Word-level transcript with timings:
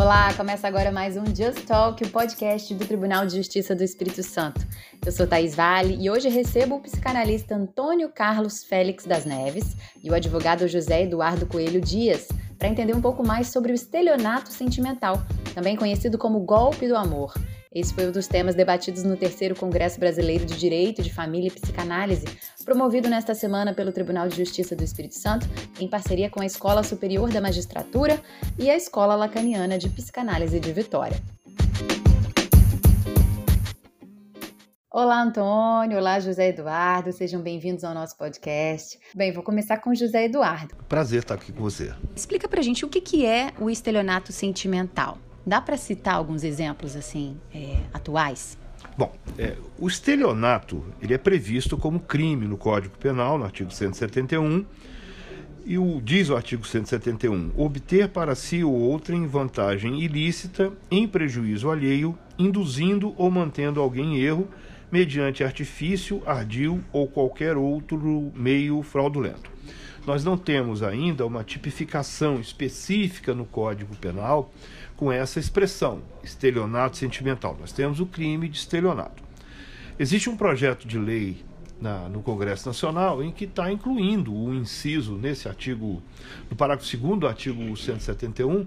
Olá, 0.00 0.32
começa 0.32 0.68
agora 0.68 0.92
mais 0.92 1.16
um 1.16 1.26
Just 1.26 1.66
Talk, 1.66 2.04
o 2.04 2.08
podcast 2.10 2.72
do 2.72 2.86
Tribunal 2.86 3.26
de 3.26 3.36
Justiça 3.36 3.74
do 3.74 3.82
Espírito 3.82 4.22
Santo. 4.22 4.64
Eu 5.04 5.10
sou 5.10 5.26
Thaís 5.26 5.56
Vale 5.56 5.96
e 6.00 6.08
hoje 6.08 6.28
recebo 6.28 6.76
o 6.76 6.80
psicanalista 6.80 7.56
Antônio 7.56 8.08
Carlos 8.08 8.62
Félix 8.62 9.04
das 9.04 9.24
Neves 9.24 9.76
e 10.00 10.08
o 10.08 10.14
advogado 10.14 10.68
José 10.68 11.02
Eduardo 11.02 11.46
Coelho 11.46 11.80
Dias 11.80 12.28
para 12.56 12.68
entender 12.68 12.94
um 12.94 13.00
pouco 13.00 13.26
mais 13.26 13.48
sobre 13.48 13.72
o 13.72 13.74
estelionato 13.74 14.52
sentimental, 14.52 15.20
também 15.52 15.74
conhecido 15.74 16.16
como 16.16 16.38
golpe 16.38 16.86
do 16.86 16.94
amor. 16.94 17.34
Esse 17.74 17.92
foi 17.92 18.06
um 18.06 18.12
dos 18.12 18.26
temas 18.26 18.54
debatidos 18.54 19.02
no 19.02 19.16
terceiro 19.16 19.54
Congresso 19.54 20.00
Brasileiro 20.00 20.46
de 20.46 20.56
Direito 20.56 21.02
de 21.02 21.12
Família 21.12 21.48
e 21.48 21.50
Psicanálise, 21.50 22.24
promovido 22.64 23.08
nesta 23.08 23.34
semana 23.34 23.74
pelo 23.74 23.92
Tribunal 23.92 24.26
de 24.26 24.36
Justiça 24.36 24.74
do 24.74 24.82
Espírito 24.82 25.16
Santo, 25.16 25.46
em 25.78 25.86
parceria 25.86 26.30
com 26.30 26.40
a 26.40 26.46
Escola 26.46 26.82
Superior 26.82 27.30
da 27.30 27.42
Magistratura 27.42 28.20
e 28.58 28.70
a 28.70 28.76
Escola 28.76 29.14
Lacaniana 29.14 29.76
de 29.76 29.90
Psicanálise 29.90 30.58
de 30.58 30.72
Vitória. 30.72 31.20
Olá, 34.90 35.22
Antônio. 35.22 35.98
Olá, 35.98 36.18
José 36.18 36.48
Eduardo. 36.48 37.12
Sejam 37.12 37.42
bem-vindos 37.42 37.84
ao 37.84 37.92
nosso 37.92 38.16
podcast. 38.16 38.98
Bem, 39.14 39.30
vou 39.30 39.42
começar 39.42 39.76
com 39.78 39.94
José 39.94 40.24
Eduardo. 40.24 40.74
Prazer 40.88 41.20
estar 41.20 41.34
aqui 41.34 41.52
com 41.52 41.60
você. 41.60 41.94
Explica 42.16 42.48
pra 42.48 42.62
gente 42.62 42.84
o 42.84 42.88
que 42.88 43.26
é 43.26 43.52
o 43.60 43.68
estelionato 43.68 44.32
sentimental. 44.32 45.18
Dá 45.48 45.62
para 45.62 45.78
citar 45.78 46.16
alguns 46.16 46.44
exemplos 46.44 46.94
assim 46.94 47.38
é, 47.54 47.78
atuais? 47.94 48.58
Bom, 48.98 49.10
é, 49.38 49.56
o 49.78 49.88
estelionato 49.88 50.84
ele 51.00 51.14
é 51.14 51.18
previsto 51.18 51.74
como 51.74 52.00
crime 52.00 52.46
no 52.46 52.58
Código 52.58 52.98
Penal, 52.98 53.38
no 53.38 53.46
artigo 53.46 53.70
171, 53.70 54.66
e 55.64 55.78
o, 55.78 56.02
diz 56.04 56.28
o 56.28 56.36
artigo 56.36 56.66
171: 56.66 57.52
obter 57.56 58.10
para 58.10 58.34
si 58.34 58.62
ou 58.62 58.74
outrem 58.74 59.26
vantagem 59.26 60.02
ilícita 60.02 60.70
em 60.90 61.08
prejuízo 61.08 61.70
alheio, 61.70 62.18
induzindo 62.38 63.14
ou 63.16 63.30
mantendo 63.30 63.80
alguém 63.80 64.18
em 64.18 64.20
erro, 64.20 64.46
mediante 64.92 65.42
artifício, 65.42 66.22
ardil 66.26 66.84
ou 66.92 67.08
qualquer 67.08 67.56
outro 67.56 68.30
meio 68.36 68.82
fraudulento. 68.82 69.50
Nós 70.08 70.24
não 70.24 70.38
temos 70.38 70.82
ainda 70.82 71.26
uma 71.26 71.44
tipificação 71.44 72.40
específica 72.40 73.34
no 73.34 73.44
Código 73.44 73.94
Penal 73.94 74.50
com 74.96 75.12
essa 75.12 75.38
expressão, 75.38 76.00
estelionato 76.24 76.96
sentimental. 76.96 77.54
Nós 77.60 77.72
temos 77.72 78.00
o 78.00 78.06
crime 78.06 78.48
de 78.48 78.56
estelionato. 78.56 79.22
Existe 79.98 80.30
um 80.30 80.34
projeto 80.34 80.88
de 80.88 80.98
lei 80.98 81.44
na, 81.78 82.08
no 82.08 82.22
Congresso 82.22 82.66
Nacional 82.66 83.22
em 83.22 83.30
que 83.30 83.44
está 83.44 83.70
incluindo 83.70 84.34
o 84.34 84.54
inciso 84.54 85.12
nesse 85.12 85.46
artigo, 85.46 86.02
no 86.48 86.56
parágrafo 86.56 86.96
2 86.96 87.20
do 87.20 87.28
artigo 87.28 87.76
171, 87.76 88.66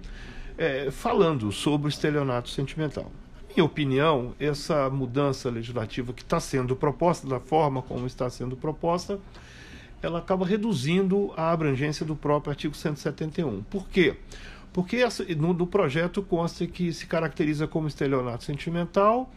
é, 0.59 0.92
falando 0.92 1.52
sobre 1.52 1.88
o 1.88 1.89
estelionato 1.89 2.52
sentimental. 2.52 3.11
Minha 3.55 3.66
opinião, 3.66 4.36
essa 4.39 4.92
mudança 4.92 5.50
legislativa 5.50 6.14
que 6.14 6.22
está 6.22 6.39
sendo 6.39 6.76
proposta, 6.76 7.28
da 7.28 7.39
forma 7.39 7.81
como 7.81 8.05
está 8.05 8.30
sendo 8.30 8.55
proposta, 8.55 9.20
ela 10.02 10.19
acaba 10.19 10.45
reduzindo 10.45 11.31
a 11.38 11.52
abrangência 11.52 12.05
do 12.05 12.16
próprio 12.16 12.52
artigo 12.52 12.75
171. 12.75 13.63
Por 13.63 13.88
quê? 13.88 14.17
Porque 14.73 15.03
no, 15.38 15.53
no 15.53 15.67
projeto 15.67 16.21
consta 16.21 16.66
que 16.66 16.93
se 16.93 17.05
caracteriza 17.05 17.67
como 17.67 17.88
estelionato 17.88 18.43
sentimental 18.43 19.30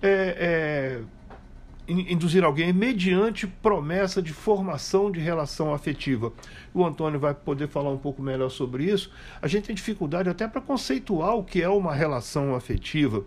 é, 0.00 1.00
é, 1.08 1.92
induzir 1.92 2.44
alguém 2.44 2.72
mediante 2.72 3.46
promessa 3.46 4.22
de 4.22 4.32
formação 4.32 5.10
de 5.10 5.20
relação 5.20 5.74
afetiva. 5.74 6.32
O 6.72 6.84
Antônio 6.84 7.18
vai 7.18 7.34
poder 7.34 7.68
falar 7.68 7.90
um 7.90 7.98
pouco 7.98 8.22
melhor 8.22 8.48
sobre 8.48 8.84
isso. 8.84 9.10
A 9.40 9.48
gente 9.48 9.66
tem 9.66 9.74
dificuldade 9.74 10.28
até 10.28 10.46
para 10.48 10.60
conceituar 10.60 11.34
o 11.34 11.44
que 11.44 11.62
é 11.62 11.68
uma 11.68 11.94
relação 11.94 12.54
afetiva. 12.54 13.24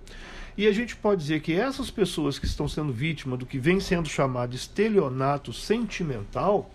E 0.58 0.68
a 0.68 0.74
gente 0.74 0.96
pode 0.96 1.22
dizer 1.22 1.40
que 1.40 1.54
essas 1.54 1.90
pessoas 1.90 2.38
que 2.38 2.46
estão 2.46 2.68
sendo 2.68 2.92
vítimas 2.92 3.40
do 3.40 3.46
que 3.46 3.58
vem 3.58 3.80
sendo 3.80 4.10
chamado 4.10 4.54
estelionato 4.54 5.54
sentimental, 5.54 6.70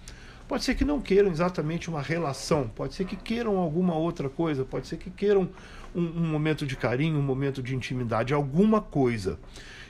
Pode 0.46 0.62
ser 0.62 0.74
que 0.74 0.84
não 0.84 1.00
queiram 1.00 1.30
exatamente 1.30 1.88
uma 1.88 2.02
relação, 2.02 2.68
pode 2.68 2.94
ser 2.94 3.06
que 3.06 3.16
queiram 3.16 3.56
alguma 3.56 3.94
outra 3.94 4.28
coisa, 4.28 4.62
pode 4.62 4.86
ser 4.86 4.98
que 4.98 5.10
queiram 5.10 5.48
um, 5.94 6.02
um 6.02 6.26
momento 6.26 6.66
de 6.66 6.76
carinho, 6.76 7.18
um 7.18 7.22
momento 7.22 7.62
de 7.62 7.74
intimidade, 7.74 8.34
alguma 8.34 8.80
coisa. 8.80 9.38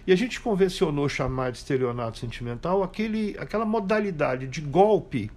E 0.07 0.13
a 0.13 0.17
gente 0.17 0.41
convencionou 0.41 1.09
chamar 1.09 1.51
de 1.51 1.59
estelionato 1.59 2.19
sentimental 2.19 2.83
aquele, 2.83 3.37
aquela 3.39 3.65
modalidade 3.65 4.47
de 4.47 4.61
golpe 4.61 5.31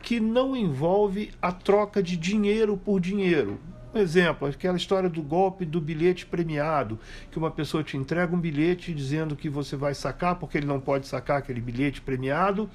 que 0.00 0.18
não 0.18 0.56
envolve 0.56 1.30
a 1.40 1.52
troca 1.52 2.02
de 2.02 2.16
dinheiro 2.16 2.76
por 2.76 2.98
dinheiro. 2.98 3.60
Um 3.94 3.98
exemplo, 3.98 4.48
aquela 4.48 4.78
história 4.78 5.06
do 5.06 5.20
golpe 5.20 5.66
do 5.66 5.78
bilhete 5.78 6.24
premiado, 6.24 6.98
que 7.30 7.36
uma 7.36 7.50
pessoa 7.50 7.84
te 7.84 7.94
entrega 7.94 8.34
um 8.34 8.40
bilhete 8.40 8.94
dizendo 8.94 9.36
que 9.36 9.50
você 9.50 9.76
vai 9.76 9.92
sacar 9.94 10.36
porque 10.36 10.56
ele 10.56 10.66
não 10.66 10.80
pode 10.80 11.06
sacar 11.06 11.36
aquele 11.36 11.60
bilhete 11.60 12.00
premiado, 12.00 12.70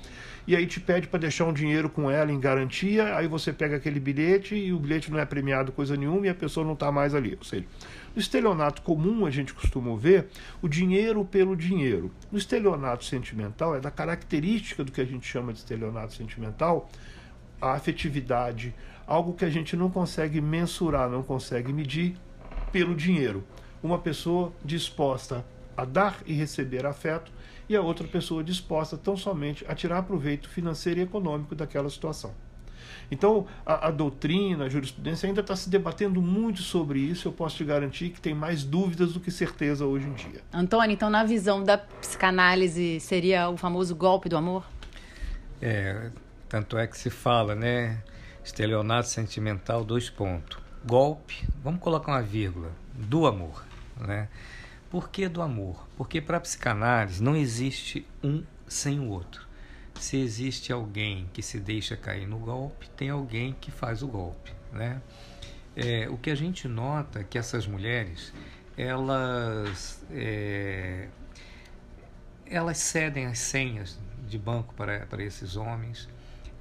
e 0.45 0.55
aí 0.55 0.67
te 0.67 0.79
pede 0.79 1.07
para 1.07 1.19
deixar 1.19 1.45
um 1.45 1.53
dinheiro 1.53 1.89
com 1.89 2.11
ela 2.11 2.31
em 2.31 2.39
garantia, 2.39 3.15
aí 3.15 3.27
você 3.27 3.51
pega 3.51 3.77
aquele 3.77 3.99
bilhete 3.99 4.53
e 4.53 4.71
o 4.71 4.79
bilhete 4.79 5.11
não 5.11 5.17
é 5.17 5.25
premiado 5.25 5.71
coisa 5.71 5.97
nenhuma 5.97 6.27
e 6.27 6.29
a 6.29 6.35
pessoa 6.35 6.63
não 6.63 6.73
está 6.73 6.91
mais 6.91 7.15
ali. 7.15 7.35
Ou 7.35 7.43
seja, 7.43 7.65
no 8.13 8.21
estelionato 8.21 8.83
comum 8.83 9.25
a 9.25 9.31
gente 9.31 9.55
costuma 9.55 9.95
ver 9.97 10.27
o 10.61 10.67
dinheiro 10.67 11.25
pelo 11.25 11.55
dinheiro. 11.55 12.11
No 12.31 12.37
estelionato 12.37 13.03
sentimental 13.03 13.75
é 13.75 13.79
da 13.79 13.89
característica 13.89 14.83
do 14.83 14.91
que 14.91 15.01
a 15.01 15.05
gente 15.05 15.27
chama 15.27 15.51
de 15.51 15.57
estelionato 15.57 16.13
sentimental 16.13 16.87
a 17.59 17.73
afetividade, 17.73 18.73
algo 19.07 19.33
que 19.33 19.45
a 19.45 19.49
gente 19.49 19.75
não 19.75 19.89
consegue 19.89 20.41
mensurar, 20.41 21.09
não 21.09 21.23
consegue 21.23 21.71
medir 21.71 22.15
pelo 22.71 22.93
dinheiro. 22.93 23.43
Uma 23.81 23.97
pessoa 23.97 24.51
disposta 24.63 25.45
a 25.75 25.85
dar 25.85 26.17
e 26.25 26.33
receber 26.33 26.85
afeto 26.85 27.31
e 27.69 27.75
a 27.75 27.81
outra 27.81 28.07
pessoa 28.07 28.43
disposta 28.43 28.97
tão 28.97 29.15
somente 29.15 29.65
a 29.67 29.73
tirar 29.73 30.03
proveito 30.03 30.49
financeiro 30.49 30.99
e 30.99 31.03
econômico 31.03 31.55
daquela 31.55 31.89
situação. 31.89 32.33
Então, 33.09 33.45
a, 33.65 33.87
a 33.87 33.91
doutrina, 33.91 34.65
a 34.65 34.69
jurisprudência 34.69 35.27
ainda 35.27 35.41
está 35.41 35.55
se 35.55 35.69
debatendo 35.69 36.21
muito 36.21 36.61
sobre 36.61 36.99
isso. 36.99 37.27
Eu 37.27 37.31
posso 37.31 37.57
te 37.57 37.63
garantir 37.63 38.09
que 38.09 38.19
tem 38.19 38.33
mais 38.33 38.63
dúvidas 38.63 39.13
do 39.13 39.19
que 39.19 39.31
certeza 39.31 39.85
hoje 39.85 40.07
em 40.07 40.13
dia. 40.13 40.41
Antônio, 40.51 40.93
então, 40.93 41.09
na 41.09 41.23
visão 41.23 41.63
da 41.63 41.77
psicanálise, 41.77 42.99
seria 42.99 43.49
o 43.49 43.57
famoso 43.57 43.95
golpe 43.95 44.27
do 44.27 44.35
amor? 44.35 44.65
É, 45.61 46.09
tanto 46.49 46.77
é 46.77 46.85
que 46.85 46.97
se 46.97 47.09
fala, 47.09 47.55
né? 47.55 48.01
Estelionato 48.47 49.09
sentimental, 49.09 49.83
dois 49.83 50.09
pontos. 50.09 50.57
Golpe, 50.85 51.45
vamos 51.61 51.81
colocar 51.81 52.13
uma 52.13 52.21
vírgula, 52.21 52.71
do 52.93 53.27
amor. 53.27 53.65
Né? 53.99 54.29
Por 54.89 55.09
que 55.09 55.27
do 55.27 55.41
amor? 55.41 55.85
Porque 55.97 56.21
para 56.21 56.37
a 56.37 56.39
psicanálise 56.39 57.21
não 57.21 57.35
existe 57.35 58.07
um 58.23 58.45
sem 58.65 59.01
o 59.01 59.09
outro. 59.09 59.45
Se 59.99 60.15
existe 60.15 60.71
alguém 60.71 61.29
que 61.33 61.41
se 61.41 61.59
deixa 61.59 61.97
cair 61.97 62.25
no 62.25 62.37
golpe, 62.37 62.89
tem 62.91 63.09
alguém 63.09 63.53
que 63.59 63.69
faz 63.69 64.01
o 64.01 64.07
golpe. 64.07 64.53
Né? 64.71 65.01
É, 65.75 66.07
o 66.09 66.17
que 66.17 66.29
a 66.29 66.35
gente 66.35 66.69
nota 66.69 67.19
é 67.19 67.23
que 67.25 67.37
essas 67.37 67.67
mulheres, 67.67 68.33
elas, 68.77 70.01
é, 70.09 71.09
elas 72.45 72.77
cedem 72.77 73.25
as 73.25 73.39
senhas 73.39 73.99
de 74.25 74.37
banco 74.37 74.73
para, 74.73 75.05
para 75.05 75.21
esses 75.21 75.57
homens, 75.57 76.07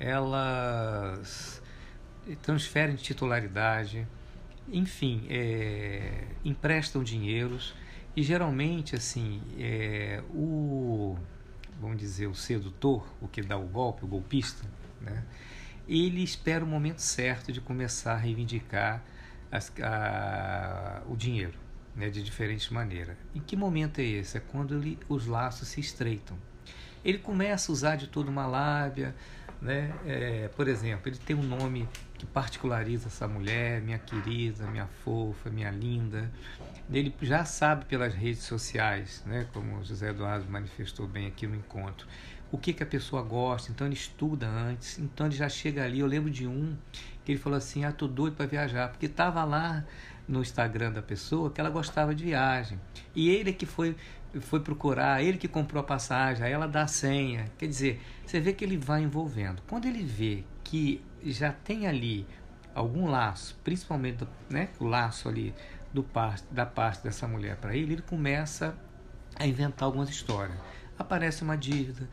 elas 0.00 1.62
transferem 2.42 2.97
titularidade, 2.97 4.06
enfim, 4.69 5.26
é, 5.28 6.25
emprestam 6.44 7.03
dinheiros 7.03 7.75
e 8.16 8.22
geralmente 8.22 8.97
assim 8.97 9.41
é, 9.59 10.22
o 10.31 11.16
vamos 11.81 11.98
dizer 11.98 12.26
o 12.26 12.34
sedutor, 12.34 13.06
o 13.20 13.28
que 13.28 13.42
dá 13.42 13.56
o 13.56 13.66
golpe, 13.66 14.04
o 14.04 14.09
golpista, 14.09 14.66
né? 15.00 15.25
ele 15.87 16.22
espera 16.22 16.64
o 16.64 16.66
momento 16.66 17.00
certo 17.00 17.52
de 17.52 17.61
começar 17.61 18.14
a 18.14 18.17
reivindicar 18.17 19.05
as, 19.50 19.73
a, 19.81 21.02
o 21.06 21.17
dinheiro, 21.17 21.58
né, 21.94 22.08
de 22.08 22.23
diferentes 22.23 22.69
maneiras. 22.70 23.17
Em 23.34 23.40
que 23.40 23.56
momento 23.56 24.00
é 24.00 24.05
esse? 24.05 24.37
É 24.37 24.40
quando 24.40 24.75
ele, 24.75 24.99
os 25.08 25.26
laços 25.26 25.69
se 25.69 25.81
estreitam. 25.81 26.37
Ele 27.06 27.19
começa 27.19 27.70
a 27.70 27.73
usar 27.73 27.94
de 27.94 28.08
toda 28.08 28.29
uma 28.29 28.49
lábia, 28.49 29.14
né? 29.62 29.94
É, 30.05 30.49
por 30.56 30.67
exemplo, 30.67 31.08
ele 31.08 31.19
tem 31.19 31.37
um 31.37 31.43
nome 31.43 31.88
que 32.19 32.26
particulariza 32.26 33.06
essa 33.06 33.29
mulher, 33.29 33.81
minha 33.81 33.99
querida, 33.99 34.67
minha 34.67 34.88
fofa, 35.05 35.49
minha 35.49 35.70
linda. 35.70 36.29
Ele 36.91 37.14
já 37.23 37.44
sabe 37.44 37.85
pelas 37.85 38.12
redes 38.12 38.43
sociais, 38.43 39.23
né, 39.25 39.47
como 39.53 39.79
o 39.79 39.85
José 39.85 40.11
Eduardo 40.11 40.50
manifestou 40.50 41.06
bem 41.06 41.29
aqui 41.29 41.47
no 41.47 41.55
encontro, 41.55 42.08
o 42.50 42.58
que, 42.58 42.73
que 42.73 42.82
a 42.82 42.87
pessoa 42.87 43.23
gosta, 43.23 43.70
então 43.70 43.87
ele 43.87 43.94
estuda 43.94 44.49
antes, 44.49 44.99
então 44.99 45.26
ele 45.26 45.37
já 45.37 45.49
chega 45.49 45.85
ali. 45.85 46.00
Eu 46.00 46.06
lembro 46.06 46.31
de 46.31 46.47
um 46.47 46.76
que 47.25 47.32
ele 47.32 47.38
falou 47.38 47.56
assim: 47.56 47.85
Ah, 47.85 47.93
tô 47.93 48.09
doido 48.09 48.35
para 48.35 48.47
viajar, 48.47 48.88
porque 48.88 49.06
estava 49.06 49.44
lá 49.44 49.85
no 50.28 50.40
Instagram 50.40 50.93
da 50.93 51.02
pessoa 51.02 51.50
que 51.50 51.61
ela 51.61 51.70
gostava 51.70 52.14
de 52.14 52.25
viagem. 52.25 52.81
E 53.14 53.31
ele 53.31 53.52
que 53.52 53.67
foi 53.67 53.96
foi 54.40 54.61
procurar, 54.61 55.23
ele 55.23 55.38
que 55.38 55.49
comprou 55.49 55.81
a 55.81 55.84
passagem, 55.84 56.44
aí 56.44 56.52
ela 56.52 56.67
dá 56.67 56.82
a 56.82 56.87
senha. 56.87 57.46
Quer 57.56 57.67
dizer, 57.67 58.02
você 58.25 58.40
vê 58.40 58.52
que 58.52 58.64
ele 58.64 58.76
vai 58.76 59.02
envolvendo. 59.02 59.62
Quando 59.67 59.87
ele 59.87 60.02
vê 60.02 60.44
que 60.62 61.02
já 61.25 61.52
tem 61.52 61.87
ali 61.87 62.26
algum 62.75 63.06
laço, 63.06 63.58
principalmente 63.64 64.26
né, 64.50 64.69
o 64.78 64.84
laço 64.84 65.28
ali 65.28 65.55
do 65.93 66.02
parte, 66.02 66.44
da 66.50 66.67
parte 66.67 67.02
dessa 67.02 67.26
mulher 67.26 67.56
para 67.56 67.75
ele, 67.75 67.94
ele 67.94 68.02
começa 68.02 68.76
a 69.34 69.46
inventar 69.46 69.87
algumas 69.87 70.11
histórias. 70.11 70.58
Aparece 70.99 71.43
uma 71.43 71.56
dívida, 71.56 72.08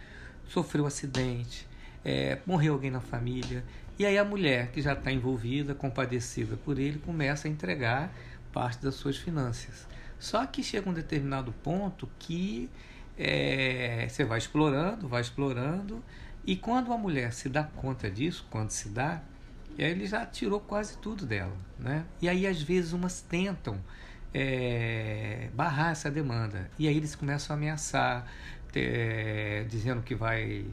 sofreu 0.48 0.86
um 0.86 0.88
acidente, 0.88 1.68
é, 2.04 2.39
morreu 2.45 2.74
alguém 2.74 2.92
na 2.92 3.01
família, 3.01 3.63
e 3.98 4.06
aí 4.06 4.18
a 4.18 4.25
mulher 4.25 4.72
que 4.72 4.81
já 4.81 4.94
está 4.94 5.12
envolvida, 5.12 5.75
compadecida 5.75 6.57
por 6.57 6.80
ele, 6.80 7.00
começa 7.00 7.48
a 7.48 7.51
entregar 7.51 8.13
parte 8.51 8.81
das 8.84 8.95
suas 8.95 9.18
finanças. 9.18 9.88
Só 10.19 10.45
que 10.45 10.63
chega 10.63 10.90
um 10.90 10.94
determinado 10.94 11.51
ponto 11.63 12.10
que 12.18 12.69
é, 13.18 14.07
você 14.10 14.24
vai 14.24 14.38
explorando, 14.38 15.07
vai 15.07 15.22
explorando, 15.22 16.04
e 16.45 16.56
quando 16.56 16.92
a 16.92 16.98
mulher 16.98 17.34
se 17.34 17.50
dá 17.50 17.63
conta 17.63 18.10
disso, 18.10 18.45
quando 18.50 18.72
se 18.72 18.90
dá, 18.90 19.22
ele 19.78 20.06
já 20.06 20.25
tirou 20.25 20.60
quase 20.60 20.98
tudo 20.98 21.25
dela. 21.25 21.56
Né? 21.80 22.06
E 22.22 22.30
aí, 22.30 22.46
às 22.46 22.62
vezes, 22.62 22.94
umas 22.94 23.22
tentam 23.22 23.80
é, 24.34 25.50
barrar 25.54 25.92
essa 25.92 26.10
demanda. 26.10 26.69
E 26.78 26.88
aí 26.88 26.98
eles 26.98 27.16
começam 27.16 27.56
a 27.56 27.57
ameaçar, 27.57 28.25
é, 28.75 29.66
dizendo 29.70 30.02
que 30.02 30.16
vai, 30.16 30.66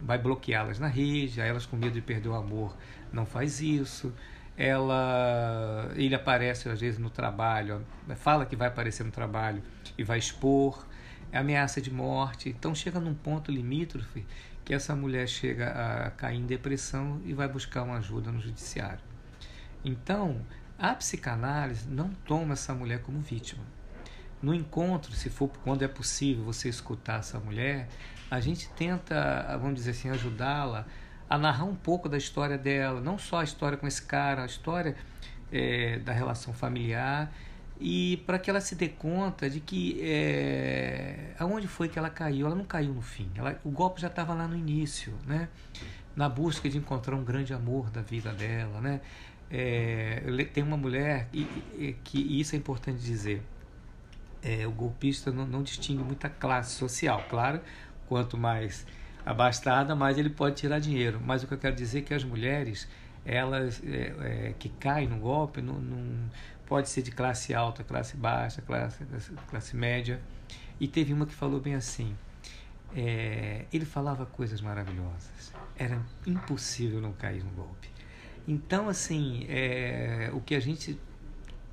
vai 0.00 0.18
bloqueá-las 0.18 0.78
na 0.78 0.88
rede, 0.88 1.40
elas 1.40 1.66
com 1.66 1.76
medo 1.76 1.94
de 1.94 2.00
perder 2.00 2.28
o 2.28 2.34
amor 2.34 2.76
não 3.12 3.26
faz 3.26 3.60
isso. 3.60 4.12
Ela, 4.56 5.92
ele 5.94 6.14
aparece 6.14 6.68
às 6.68 6.80
vezes 6.80 6.98
no 6.98 7.10
trabalho, 7.10 7.86
fala 8.16 8.44
que 8.44 8.56
vai 8.56 8.66
aparecer 8.68 9.04
no 9.04 9.12
trabalho 9.12 9.62
e 9.96 10.02
vai 10.02 10.18
expor, 10.18 10.84
é 11.30 11.38
ameaça 11.38 11.80
de 11.80 11.92
morte. 11.92 12.48
Então 12.48 12.74
chega 12.74 12.98
num 12.98 13.14
ponto 13.14 13.52
limítrofe 13.52 14.26
que 14.64 14.74
essa 14.74 14.96
mulher 14.96 15.28
chega 15.28 15.70
a 15.70 16.10
cair 16.10 16.38
em 16.38 16.46
depressão 16.46 17.20
e 17.24 17.32
vai 17.32 17.48
buscar 17.48 17.84
uma 17.84 17.98
ajuda 17.98 18.32
no 18.32 18.40
judiciário. 18.40 19.00
Então, 19.84 20.44
a 20.76 20.92
psicanálise 20.94 21.88
não 21.88 22.10
toma 22.26 22.54
essa 22.54 22.74
mulher 22.74 23.00
como 23.00 23.20
vítima. 23.20 23.62
No 24.40 24.54
encontro, 24.54 25.12
se 25.12 25.28
for 25.28 25.50
quando 25.64 25.82
é 25.82 25.88
possível 25.88 26.44
você 26.44 26.68
escutar 26.68 27.20
essa 27.20 27.40
mulher, 27.40 27.88
a 28.30 28.40
gente 28.40 28.68
tenta, 28.70 29.56
vamos 29.60 29.76
dizer 29.76 29.92
assim, 29.92 30.10
ajudá-la 30.10 30.86
a 31.28 31.36
narrar 31.36 31.64
um 31.64 31.74
pouco 31.74 32.08
da 32.08 32.16
história 32.16 32.56
dela, 32.56 33.00
não 33.00 33.18
só 33.18 33.40
a 33.40 33.44
história 33.44 33.76
com 33.76 33.86
esse 33.86 34.02
cara, 34.02 34.42
a 34.42 34.46
história 34.46 34.96
é, 35.52 35.98
da 35.98 36.12
relação 36.12 36.52
familiar 36.52 37.32
e 37.80 38.22
para 38.26 38.38
que 38.38 38.50
ela 38.50 38.60
se 38.60 38.74
dê 38.74 38.88
conta 38.88 39.48
de 39.48 39.60
que 39.60 40.00
é, 40.02 41.34
aonde 41.38 41.68
foi 41.68 41.88
que 41.88 41.98
ela 41.98 42.10
caiu? 42.10 42.46
Ela 42.46 42.56
não 42.56 42.64
caiu 42.64 42.92
no 42.92 43.02
fim. 43.02 43.30
Ela, 43.36 43.58
o 43.64 43.70
golpe 43.70 44.00
já 44.00 44.08
estava 44.08 44.34
lá 44.34 44.48
no 44.48 44.56
início 44.56 45.12
né? 45.26 45.48
Na 46.16 46.28
busca 46.28 46.68
de 46.68 46.78
encontrar 46.78 47.14
um 47.14 47.22
grande 47.22 47.52
amor 47.52 47.90
da 47.90 48.02
vida 48.02 48.32
dela 48.32 48.80
né? 48.80 49.00
É, 49.50 50.22
tem 50.52 50.62
uma 50.62 50.76
mulher 50.76 51.28
e, 51.32 51.42
e, 51.78 51.96
que 52.04 52.18
e 52.18 52.40
isso 52.40 52.54
é 52.54 52.58
importante 52.58 52.98
dizer 52.98 53.42
é, 54.42 54.66
o 54.66 54.70
golpista 54.70 55.30
não, 55.30 55.46
não 55.46 55.62
distingue 55.62 56.02
muita 56.02 56.28
classe 56.28 56.74
social 56.74 57.24
claro 57.28 57.60
quanto 58.06 58.36
mais 58.36 58.86
abastada 59.24 59.94
mais 59.94 60.18
ele 60.18 60.30
pode 60.30 60.56
tirar 60.56 60.78
dinheiro 60.78 61.20
mas 61.24 61.42
o 61.42 61.46
que 61.46 61.54
eu 61.54 61.58
quero 61.58 61.76
dizer 61.76 62.00
é 62.00 62.02
que 62.02 62.14
as 62.14 62.24
mulheres 62.24 62.88
elas 63.24 63.82
é, 63.84 64.14
é, 64.20 64.54
que 64.58 64.68
caem 64.68 65.08
no 65.08 65.18
golpe 65.18 65.60
não, 65.60 65.74
não 65.74 66.30
pode 66.68 66.90
ser 66.90 67.02
de 67.02 67.10
classe 67.10 67.54
alta, 67.54 67.82
classe 67.82 68.16
baixa, 68.16 68.60
classe, 68.62 69.04
classe 69.48 69.74
média. 69.74 70.20
E 70.78 70.86
teve 70.86 71.12
uma 71.12 71.26
que 71.26 71.34
falou 71.34 71.60
bem 71.60 71.74
assim: 71.74 72.14
é, 72.94 73.64
ele 73.72 73.86
falava 73.86 74.26
coisas 74.26 74.60
maravilhosas, 74.60 75.52
era 75.76 76.00
impossível 76.26 77.00
não 77.00 77.12
cair 77.12 77.42
no 77.42 77.50
golpe. 77.50 77.88
Então, 78.46 78.88
assim, 78.88 79.44
é, 79.48 80.30
o 80.32 80.40
que 80.40 80.54
a 80.54 80.60
gente, 80.60 80.98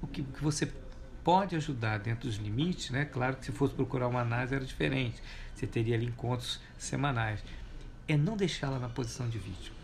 o 0.02 0.08
que, 0.08 0.24
que 0.24 0.44
você 0.44 0.66
pode 1.26 1.56
ajudar 1.56 1.98
dentro 1.98 2.30
dos 2.30 2.38
limites, 2.38 2.92
né? 2.92 3.04
Claro 3.04 3.36
que 3.38 3.46
se 3.48 3.52
fosse 3.52 3.74
procurar 3.74 4.08
uma 4.08 4.22
análise 4.22 4.54
era 4.54 4.64
diferente, 4.64 5.22
você 5.56 5.66
teria 5.66 5.96
ali 5.96 6.06
encontros 6.06 6.62
semanais. 6.78 7.44
É 8.08 8.16
não 8.16 8.38
deixá-la 8.38 8.78
na 8.78 8.88
posição 8.88 9.28
de 9.28 9.40
vítima. 9.40 9.76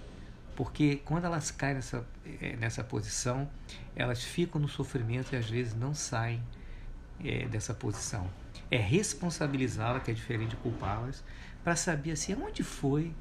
Porque 0.55 0.97
quando 0.97 1.25
elas 1.25 1.49
caem 1.49 1.73
nessa, 1.73 2.05
eh, 2.39 2.55
nessa 2.57 2.83
posição, 2.83 3.49
elas 3.95 4.23
ficam 4.23 4.61
no 4.61 4.67
sofrimento 4.67 5.33
e 5.33 5.35
às 5.35 5.49
vezes 5.49 5.73
não 5.73 5.95
saem 5.95 6.39
é, 7.19 7.47
dessa 7.47 7.73
posição. 7.73 8.29
É 8.69 8.77
responsabilizá-la, 8.77 9.99
que 9.99 10.11
é 10.11 10.13
diferente 10.13 10.51
de 10.51 10.57
culpá-las, 10.57 11.23
para 11.63 11.75
saber 11.75 12.11
assim, 12.11 12.35
onde 12.35 12.61
foi 12.61 13.15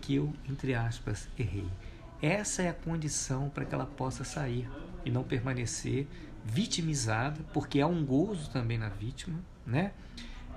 que 0.00 0.14
eu, 0.14 0.32
entre 0.48 0.74
aspas, 0.74 1.28
errei. 1.38 1.68
Essa 2.22 2.62
é 2.62 2.70
a 2.70 2.74
condição 2.74 3.50
para 3.50 3.66
que 3.66 3.74
ela 3.74 3.84
possa 3.84 4.24
sair 4.24 4.66
e 5.04 5.10
não 5.10 5.22
permanecer 5.22 6.08
vitimizada, 6.46 7.40
porque 7.52 7.80
há 7.80 7.86
um 7.86 8.04
gozo 8.04 8.50
também 8.50 8.78
na 8.78 8.88
vítima, 8.88 9.38
né? 9.66 9.92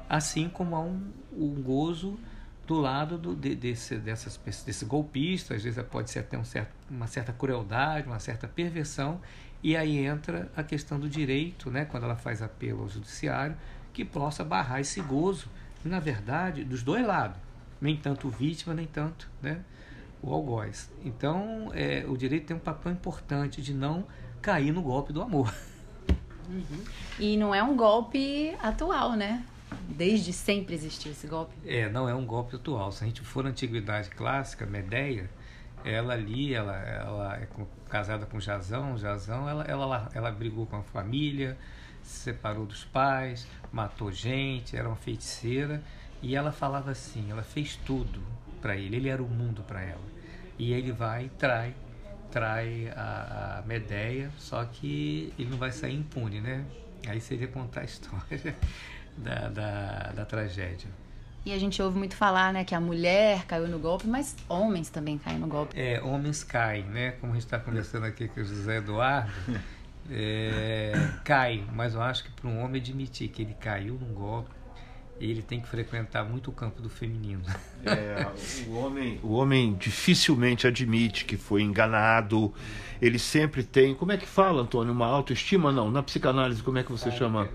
assim 0.10 0.50
como 0.50 0.76
há 0.76 0.82
um, 0.82 1.12
um 1.32 1.62
gozo 1.62 2.20
do 2.66 2.80
lado 2.80 3.18
do, 3.18 3.36
de, 3.36 3.56
desse, 3.56 3.98
dessas, 3.98 4.38
desse 4.66 4.86
golpista, 4.86 5.54
às 5.54 5.64
vezes 5.64 5.84
pode 5.86 6.10
ser 6.10 6.20
até 6.20 6.38
um 6.38 6.44
certo, 6.44 6.72
uma 6.90 7.08
certa 7.08 7.32
crueldade, 7.32 8.08
uma 8.08 8.20
certa 8.20 8.48
perversão, 8.48 9.22
e 9.62 9.78
aí 9.78 9.98
entra 9.98 10.52
a 10.56 10.64
questão 10.64 11.00
do 11.00 11.08
direito, 11.08 11.70
né, 11.70 11.86
quando 11.86 12.04
ela 12.04 12.16
faz 12.16 12.42
apelo 12.42 12.82
ao 12.82 12.90
judiciário, 12.90 13.56
que 13.94 14.04
possa 14.04 14.44
barrar 14.44 14.80
esse 14.80 15.02
gozo, 15.02 15.48
na 15.84 16.00
verdade, 16.00 16.64
dos 16.64 16.82
dois 16.84 17.06
lados, 17.06 17.38
nem 17.80 17.96
tanto 17.96 18.30
vítima, 18.30 18.74
nem 18.74 18.88
tanto 18.88 19.30
né, 19.42 19.62
o 20.22 20.34
algoz. 20.34 20.92
Então, 21.04 21.72
é, 21.74 22.06
o 22.08 22.18
direito 22.18 22.48
tem 22.48 22.56
um 22.56 22.60
papel 22.60 22.92
importante 22.92 23.62
de 23.62 23.74
não 23.74 24.06
cair 24.42 24.72
no 24.72 24.82
golpe 24.82 25.14
do 25.14 25.22
amor. 25.22 25.54
Uhum. 26.50 26.84
E 27.20 27.38
não 27.38 27.54
é 27.54 27.62
um 27.62 27.76
golpe 27.76 28.56
atual, 28.62 29.14
né? 29.14 29.46
Desde 29.88 30.34
sempre 30.34 30.74
existiu 30.74 31.12
esse 31.12 31.28
golpe? 31.28 31.54
É, 31.66 31.90
não 31.90 32.10
é 32.10 32.16
um 32.16 32.26
golpe 32.26 32.56
atual. 32.56 32.92
Se 32.92 33.04
a 33.04 33.08
gente 33.08 33.22
for 33.22 33.44
na 33.44 33.52
antiguidade 33.52 34.10
clássica, 34.10 34.66
Medeia, 34.66 35.30
ela 35.84 36.14
ali, 36.14 36.54
ela, 36.54 36.76
ela 36.76 37.38
é 37.38 37.48
casada 37.88 38.26
com 38.26 38.40
Jazão, 38.40 38.98
Jazão, 38.98 39.48
ela, 39.48 39.64
ela, 39.64 40.10
ela 40.14 40.32
brigou 40.32 40.66
com 40.66 40.78
a 40.78 40.84
família, 40.84 41.58
se 42.02 42.20
separou 42.20 42.66
dos 42.66 42.84
pais, 42.84 43.48
matou 43.72 44.12
gente, 44.12 44.76
era 44.76 44.88
uma 44.88 44.98
feiticeira, 44.98 45.82
e 46.22 46.36
ela 46.36 46.52
falava 46.52 46.92
assim, 46.92 47.32
ela 47.32 47.44
fez 47.44 47.76
tudo 47.86 48.22
para 48.62 48.76
ele, 48.76 48.98
ele 48.98 49.10
era 49.10 49.24
o 49.24 49.28
mundo 49.28 49.64
para 49.64 49.82
ela. 49.82 50.10
E 50.58 50.74
ele 50.74 50.92
vai 50.92 51.26
e 51.26 51.30
trai, 51.30 51.74
trai 52.32 52.92
a, 52.96 53.60
a 53.60 53.68
Medeia, 53.68 54.32
só 54.38 54.64
que 54.66 55.34
ele 55.38 55.50
não 55.50 55.58
vai 55.58 55.72
sair 55.72 55.96
impune, 55.96 56.42
né? 56.42 56.66
Aí 57.08 57.20
seria 57.20 57.48
contar 57.48 57.82
a 57.82 57.84
história 57.86 58.56
da, 59.18 59.50
da, 59.50 60.12
da 60.16 60.26
tragédia. 60.26 60.90
E 61.46 61.54
a 61.54 61.58
gente 61.58 61.82
ouve 61.82 61.98
muito 61.98 62.16
falar, 62.16 62.52
né, 62.52 62.64
que 62.64 62.76
a 62.76 62.82
mulher 62.82 63.46
caiu 63.46 63.68
no 63.68 63.80
golpe, 63.80 64.06
mas 64.06 64.36
homens 64.48 64.90
também 64.90 65.18
caem 65.18 65.40
no 65.40 65.48
golpe. 65.48 65.80
É, 65.80 66.02
homens 66.02 66.44
caem, 66.44 66.84
né? 66.84 67.12
Como 67.14 67.32
a 67.32 67.36
gente 67.36 67.46
está 67.46 67.58
conversando 67.58 68.06
aqui 68.06 68.28
com 68.28 68.42
o 68.42 68.44
José 68.44 68.78
Eduardo, 68.78 69.32
é, 70.12 70.92
cai, 71.24 71.64
mas 71.74 71.94
eu 71.94 72.02
acho 72.02 72.26
que 72.26 72.32
para 72.32 72.50
um 72.50 72.64
homem 72.64 72.82
admitir 72.82 73.30
que 73.30 73.42
ele 73.42 73.54
caiu 73.54 73.96
num 73.96 74.14
golpe, 74.14 74.50
ele 75.20 75.42
tem 75.42 75.60
que 75.60 75.68
frequentar 75.68 76.24
muito 76.24 76.50
o 76.50 76.54
campo 76.54 76.82
do 76.82 76.90
feminino. 76.90 77.42
É, 77.86 78.28
o, 78.68 78.76
homem, 78.76 79.20
o 79.24 79.34
homem 79.34 79.74
dificilmente 79.74 80.68
admite 80.68 81.26
que 81.26 81.38
foi 81.38 81.62
enganado. 81.62 82.54
Ele 83.02 83.18
sempre 83.18 83.64
tem. 83.64 83.96
Como 83.96 84.12
é 84.12 84.18
que 84.18 84.26
fala, 84.26 84.62
Antônio? 84.62 84.92
Uma 84.92 85.08
autoestima? 85.08 85.72
Não. 85.72 85.90
Na 85.90 86.04
psicanálise, 86.04 86.62
como 86.62 86.78
é 86.78 86.84
que 86.84 86.92
você 86.92 87.12
chama? 87.12 87.48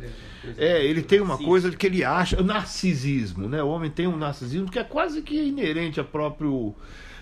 É, 0.56 0.84
ele 0.84 1.02
tem 1.02 1.20
uma 1.20 1.36
coisa 1.36 1.70
que 1.70 1.86
ele 1.86 2.04
acha. 2.04 2.42
Narcisismo, 2.42 3.48
né? 3.48 3.62
O 3.62 3.68
homem 3.68 3.90
tem 3.90 4.06
um 4.06 4.16
narcisismo 4.16 4.70
que 4.70 4.78
é 4.78 4.84
quase 4.84 5.22
que 5.22 5.34
inerente 5.36 6.00
ao 6.00 6.06
próprio. 6.06 6.74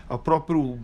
A, 0.08 0.18
próprio, 0.18 0.78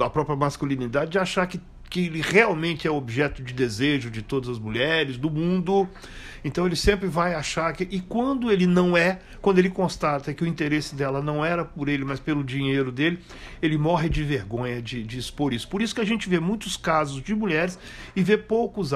a 0.00 0.10
própria 0.10 0.34
masculinidade 0.34 1.12
de 1.12 1.18
achar 1.18 1.46
que 1.46 1.60
que 1.94 2.06
ele 2.06 2.20
realmente 2.20 2.88
é 2.88 2.90
objeto 2.90 3.40
de 3.40 3.54
desejo 3.54 4.10
de 4.10 4.20
todas 4.20 4.48
as 4.48 4.58
mulheres 4.58 5.16
do 5.16 5.30
mundo. 5.30 5.88
Então 6.44 6.66
ele 6.66 6.74
sempre 6.74 7.06
vai 7.06 7.34
achar 7.34 7.72
que. 7.72 7.86
E 7.88 8.00
quando 8.00 8.50
ele 8.50 8.66
não 8.66 8.96
é, 8.96 9.20
quando 9.40 9.60
ele 9.60 9.70
constata 9.70 10.34
que 10.34 10.42
o 10.42 10.46
interesse 10.46 10.96
dela 10.96 11.22
não 11.22 11.44
era 11.44 11.64
por 11.64 11.88
ele, 11.88 12.04
mas 12.04 12.18
pelo 12.18 12.42
dinheiro 12.42 12.90
dele, 12.90 13.20
ele 13.62 13.78
morre 13.78 14.08
de 14.08 14.24
vergonha 14.24 14.82
de, 14.82 15.04
de 15.04 15.20
expor 15.20 15.54
isso. 15.54 15.68
Por 15.68 15.80
isso 15.80 15.94
que 15.94 16.00
a 16.00 16.04
gente 16.04 16.28
vê 16.28 16.40
muitos 16.40 16.76
casos 16.76 17.22
de 17.22 17.32
mulheres 17.32 17.78
e 18.16 18.24
vê 18.24 18.36
poucos 18.36 18.90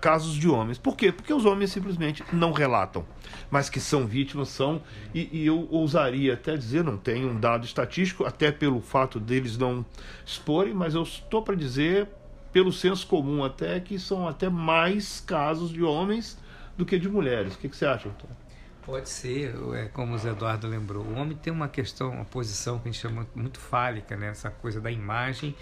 casos 0.00 0.34
de 0.34 0.48
homens. 0.48 0.78
Por 0.78 0.96
quê? 0.96 1.12
Porque 1.12 1.34
os 1.34 1.44
homens 1.44 1.70
simplesmente 1.70 2.24
não 2.32 2.52
relatam. 2.52 3.04
Mas 3.50 3.68
que 3.68 3.78
são 3.78 4.06
vítimas, 4.06 4.48
são. 4.48 4.80
E, 5.14 5.28
e 5.30 5.46
eu 5.46 5.68
ousaria 5.70 6.32
até 6.32 6.56
dizer, 6.56 6.82
não 6.82 6.96
tenho 6.96 7.28
um 7.28 7.38
dado 7.38 7.66
estatístico, 7.66 8.24
até 8.24 8.50
pelo 8.50 8.80
fato 8.80 9.20
deles 9.20 9.58
não 9.58 9.84
exporem, 10.24 10.72
mas 10.72 10.94
eu 10.94 11.02
estou 11.02 11.42
para 11.42 11.54
dizer 11.54 12.08
pelo 12.52 12.72
senso 12.72 13.06
comum 13.06 13.44
até, 13.44 13.78
que 13.80 13.98
são 13.98 14.26
até 14.26 14.48
mais 14.48 15.20
casos 15.20 15.70
de 15.70 15.82
homens 15.82 16.38
do 16.76 16.84
que 16.84 16.98
de 16.98 17.08
mulheres. 17.08 17.54
O 17.54 17.58
que, 17.58 17.68
que 17.68 17.76
você 17.76 17.86
acha, 17.86 18.08
Antônio? 18.08 18.36
Pode 18.82 19.08
ser, 19.08 19.54
é 19.74 19.86
como 19.88 20.14
o 20.14 20.18
Zé 20.18 20.30
Eduardo 20.30 20.66
lembrou. 20.66 21.04
O 21.04 21.14
homem 21.14 21.36
tem 21.36 21.52
uma 21.52 21.68
questão, 21.68 22.10
uma 22.10 22.24
posição 22.24 22.78
que 22.78 22.88
a 22.88 22.92
gente 22.92 23.00
chama 23.00 23.26
muito 23.34 23.60
fálica, 23.60 24.16
né? 24.16 24.28
essa 24.28 24.50
coisa 24.50 24.80
da 24.80 24.90
imagem 24.90 25.54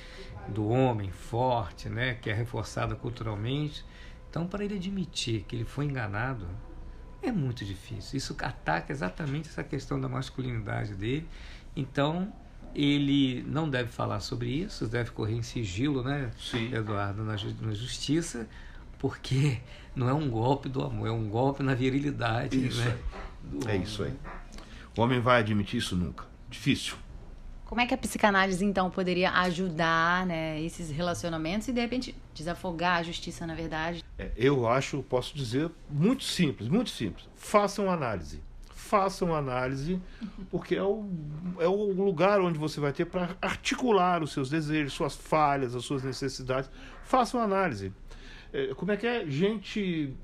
do 0.48 0.68
homem 0.68 1.10
forte, 1.10 1.88
né? 1.88 2.14
que 2.14 2.30
é 2.30 2.32
reforçada 2.32 2.94
culturalmente, 2.94 3.84
Então, 4.30 4.46
para 4.46 4.64
ele 4.64 4.76
admitir 4.76 5.42
que 5.42 5.56
ele 5.56 5.64
foi 5.64 5.84
enganado, 5.86 6.46
é 7.20 7.32
muito 7.32 7.64
difícil. 7.64 8.16
Isso 8.16 8.36
ataca 8.40 8.92
exatamente 8.92 9.48
essa 9.48 9.64
questão 9.64 10.00
da 10.00 10.08
masculinidade 10.08 10.94
dele. 10.94 11.28
Então, 11.74 12.32
ele 12.78 13.42
não 13.42 13.68
deve 13.68 13.90
falar 13.90 14.20
sobre 14.20 14.48
isso, 14.48 14.86
deve 14.86 15.10
correr 15.10 15.34
em 15.34 15.42
sigilo, 15.42 16.04
né, 16.04 16.30
Sim. 16.38 16.72
Eduardo, 16.72 17.24
na, 17.24 17.32
na 17.32 17.74
justiça, 17.74 18.48
porque 18.98 19.58
não 19.96 20.08
é 20.08 20.14
um 20.14 20.30
golpe 20.30 20.68
do 20.68 20.82
amor, 20.82 21.08
é 21.08 21.10
um 21.10 21.28
golpe 21.28 21.62
na 21.62 21.74
virilidade. 21.74 22.68
Isso 22.68 22.80
né, 22.80 22.96
É 23.66 23.76
isso 23.76 24.04
aí. 24.04 24.14
O 24.96 25.00
homem 25.00 25.20
vai 25.20 25.40
admitir 25.40 25.78
isso 25.78 25.96
nunca. 25.96 26.24
Difícil. 26.48 26.96
Como 27.64 27.80
é 27.80 27.86
que 27.86 27.92
a 27.92 27.98
psicanálise, 27.98 28.64
então, 28.64 28.88
poderia 28.90 29.30
ajudar 29.30 30.24
né, 30.24 30.58
esses 30.62 30.88
relacionamentos 30.88 31.68
e, 31.68 31.72
de 31.72 31.80
repente, 31.80 32.14
desafogar 32.32 33.00
a 33.00 33.02
justiça, 33.02 33.46
na 33.46 33.54
verdade? 33.54 34.02
É, 34.16 34.30
eu 34.36 34.66
acho, 34.66 35.02
posso 35.02 35.36
dizer, 35.36 35.70
muito 35.90 36.24
simples, 36.24 36.66
muito 36.68 36.88
simples. 36.88 37.28
Façam 37.36 37.90
análise. 37.90 38.40
Façam 38.78 39.34
análise, 39.34 40.00
porque 40.50 40.76
é 40.76 40.82
o, 40.82 41.04
é 41.58 41.66
o 41.66 41.92
lugar 41.92 42.40
onde 42.40 42.56
você 42.56 42.78
vai 42.78 42.92
ter 42.92 43.06
para 43.06 43.36
articular 43.42 44.22
os 44.22 44.32
seus 44.32 44.48
desejos, 44.48 44.92
suas 44.92 45.16
falhas, 45.16 45.74
as 45.74 45.84
suas 45.84 46.04
necessidades. 46.04 46.70
Façam 47.02 47.40
análise. 47.40 47.92
É, 48.52 48.72
como 48.74 48.92
é 48.92 48.96
que 48.96 49.04
é? 49.06 49.26
Gente 49.26 50.14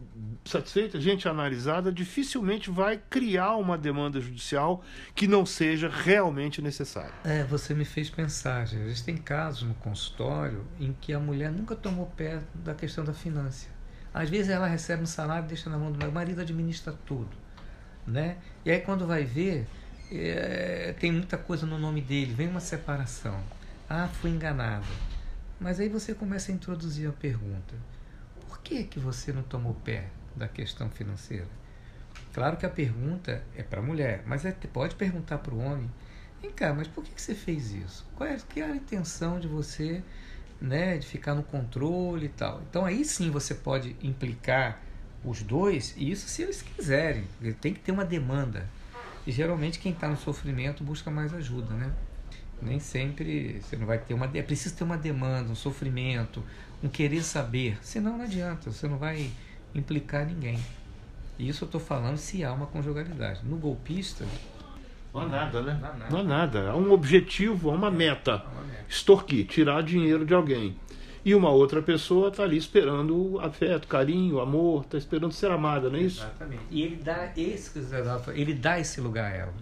satisfeita, 0.45 1.01
gente 1.01 1.29
analisada, 1.29 1.93
dificilmente 1.93 2.71
vai 2.71 3.03
criar 3.11 3.57
uma 3.57 3.77
demanda 3.77 4.21
judicial 4.21 4.85
que 5.17 5.27
não 5.27 5.45
seja 5.45 5.89
realmente 5.89 6.63
necessária. 6.63 7.13
É, 7.25 7.43
você 7.43 7.75
me 7.75 7.85
fez 7.85 8.09
pensar. 8.09 8.63
Existem 8.73 9.17
casos 9.17 9.65
no 9.65 9.75
consultório 9.75 10.65
em 10.79 10.93
que 11.01 11.13
a 11.13 11.19
mulher 11.19 11.51
nunca 11.51 11.75
tomou 11.75 12.07
pé 12.07 12.41
da 12.55 12.73
questão 12.73 13.05
da 13.05 13.13
finança. 13.13 13.67
Às 14.15 14.31
vezes 14.31 14.49
ela 14.49 14.69
recebe 14.69 15.03
um 15.03 15.07
salário 15.07 15.45
e 15.45 15.49
deixa 15.49 15.69
na 15.69 15.77
mão 15.77 15.91
do 15.91 15.99
marido, 15.99 16.11
o 16.11 16.15
marido 16.15 16.41
administra 16.41 16.95
tudo. 17.05 17.44
Né? 18.07 18.37
E 18.65 18.71
aí 18.71 18.81
quando 18.81 19.07
vai 19.07 19.25
ver, 19.25 19.67
é, 20.13 20.95
tem 20.99 21.11
muita 21.13 21.39
coisa 21.39 21.67
no 21.67 21.79
nome 21.79 22.01
dele, 22.01 22.33
vem 22.33 22.49
uma 22.49 22.61
separação. 22.61 23.41
Ah, 23.89 24.09
fui 24.09 24.31
enganada. 24.31 24.87
Mas 25.61 25.81
aí 25.81 25.89
você 25.89 26.15
começa 26.15 26.51
a 26.51 26.55
introduzir 26.55 27.09
a 27.09 27.13
pergunta 27.13 27.75
que 28.65 28.85
que 28.85 28.99
você 28.99 29.31
não 29.33 29.43
tomou 29.43 29.75
pé 29.75 30.07
da 30.35 30.49
questão 30.49 30.89
financeira? 30.89 31.47
Claro 32.33 32.57
que 32.57 32.65
a 32.65 32.71
pergunta 32.71 33.45
é 33.55 33.63
para 33.63 33.81
a 33.81 33.83
mulher, 33.83 34.23
mas 34.27 34.45
é, 34.45 34.53
pode 34.73 34.97
perguntar 34.97 35.39
para 35.39 35.55
o 35.55 35.59
homem. 35.59 35.91
Vem 36.41 36.51
cá, 36.51 36.73
mas 36.73 36.89
por 36.89 37.05
que, 37.05 37.13
que 37.13 37.21
você 37.21 37.35
fez 37.35 37.73
isso? 37.73 38.07
Qual 38.17 38.29
é, 38.29 38.37
que 38.49 38.61
era 38.61 38.73
a 38.73 38.77
intenção 38.77 39.39
de 39.39 39.47
você, 39.47 40.03
né, 40.61 40.97
de 40.97 41.07
ficar 41.07 41.35
no 41.35 41.43
controle 41.43 42.27
e 42.27 42.31
tal? 42.31 42.63
Então 42.69 42.85
aí 42.85 43.05
sim 43.05 43.31
você 43.31 43.55
pode 43.55 43.95
implicar 44.03 44.81
os 45.25 45.43
dois, 45.43 45.95
e 45.97 46.11
isso 46.11 46.29
se 46.29 46.43
eles 46.43 46.63
quiserem. 46.63 47.25
Tem 47.61 47.73
que 47.73 47.81
ter 47.81 47.93
uma 47.93 48.05
demanda. 48.05 48.69
E 49.27 49.33
geralmente 49.33 49.79
quem 49.79 49.93
está 49.93 50.09
no 50.09 50.17
sofrimento 50.17 50.85
busca 50.85 51.11
mais 51.11 51.33
ajuda, 51.33 51.75
né? 51.75 51.93
Nem 52.61 52.79
sempre 52.79 53.61
você 53.61 53.77
não 53.77 53.87
vai 53.87 53.99
ter 53.99 54.15
uma. 54.15 54.31
É 54.35 54.43
preciso 54.43 54.77
ter 54.77 54.85
uma 54.85 54.97
demanda, 54.97 55.51
um 55.51 55.55
sofrimento, 55.55 56.43
um 56.83 56.89
querer 56.89 57.23
saber. 57.23 57.79
Senão 57.83 58.19
não 58.19 58.25
adianta, 58.25 58.71
você 58.71 58.87
não 58.87 58.99
vai 58.99 59.31
implicar 59.75 60.27
ninguém. 60.27 60.59
E 61.39 61.49
isso 61.49 61.65
eu 61.65 61.67
estou 61.67 61.81
falando 61.81 62.17
se 62.17 62.45
há 62.45 62.53
uma 62.53 62.67
conjugalidade. 62.67 63.41
No 63.45 63.57
golpista. 63.57 64.25
Não 65.13 65.23
há 65.23 65.29
nada, 65.29 65.63
né? 65.63 65.79
Não 65.81 65.89
há 65.89 65.93
nada. 65.93 66.11
Não 66.11 66.19
há 66.19 66.23
nada. 66.23 66.71
Há 66.71 66.77
um 66.77 66.93
objetivo, 66.93 67.71
há 67.71 67.75
uma 67.75 67.91
meta. 67.91 68.45
Extorquir, 68.89 69.47
tirar 69.47 69.83
dinheiro 69.83 70.25
de 70.25 70.35
alguém. 70.35 70.77
E 71.25 71.35
uma 71.35 71.51
outra 71.51 71.81
pessoa 71.81 72.29
está 72.29 72.43
ali 72.43 72.57
esperando 72.57 73.41
afeto, 73.41 73.89
carinho, 73.89 74.41
amor, 74.41 74.83
está 74.83 74.99
esperando 74.99 75.33
ser 75.33 75.51
amada, 75.51 75.89
não 75.89 75.99
é 75.99 76.03
isso? 76.03 76.21
Exatamente. 76.21 76.63
E 76.71 76.83
ele 76.83 76.97
dá 76.97 77.33
esse, 77.37 77.73
ele 78.35 78.53
dá 78.53 78.79
esse 78.79 79.01
lugar 79.01 79.33
a 79.33 79.35
ela. 79.35 79.55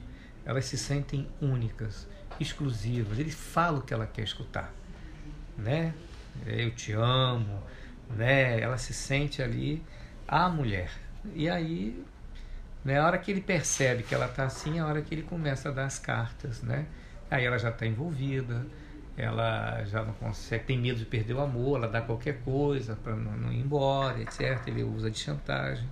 Elas 0.45 0.65
se 0.65 0.77
sentem 0.77 1.29
únicas, 1.41 2.09
exclusivas. 2.41 3.19
Ele 3.19 3.31
fala 3.31 3.79
o 3.79 3.83
que 3.83 3.95
ela 3.95 4.07
quer 4.07 4.23
escutar, 4.23 4.75
né? 5.57 5.95
eu 6.47 6.71
te 6.71 6.93
amo, 6.93 7.63
né? 8.11 8.61
Ela 8.61 8.79
se 8.79 8.93
sente 8.93 9.43
ali 9.43 9.83
a 10.27 10.49
mulher. 10.49 10.91
E 11.35 11.49
aí, 11.49 12.03
né, 12.85 12.99
a 12.99 13.07
hora 13.07 13.19
que 13.19 13.31
ele 13.31 13.41
percebe 13.41 14.03
que 14.03 14.15
ela 14.15 14.27
está 14.27 14.45
assim, 14.45 14.79
é 14.79 14.81
a 14.81 14.87
hora 14.87 15.03
que 15.03 15.15
ele 15.15 15.23
começa 15.23 15.69
a 15.69 15.73
dar 15.73 15.85
as 15.85 15.99
cartas, 15.99 16.63
né? 16.63 16.87
Aí 17.31 17.45
ela 17.45 17.59
já 17.59 17.71
está 17.71 17.87
envolvida, 17.87 18.67
ela 19.17 19.85
já 19.85 20.05
não 20.05 20.13
consegue, 20.15 20.65
tem 20.65 20.79
medo 20.79 20.99
de 20.99 21.05
perder 21.05 21.35
o 21.35 21.41
amor, 21.41 21.79
ela 21.79 21.89
dá 21.89 22.01
qualquer 22.01 22.41
coisa 22.43 22.97
para 22.97 23.15
não, 23.15 23.37
não, 23.37 23.53
ir 23.53 23.61
embora, 23.61 24.21
etc. 24.21 24.61
Ele 24.67 24.83
usa 24.83 25.11
de 25.11 25.19
chantagem, 25.19 25.87